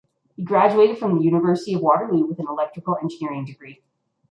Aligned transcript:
He 0.35 0.41
graduated 0.43 0.97
from 0.97 1.15
the 1.19 1.23
University 1.23 1.75
of 1.75 1.81
Waterloo 1.81 2.25
with 2.25 2.39
an 2.39 2.47
electrical 2.49 2.97
engineering 3.03 3.45
degree. 3.45 3.83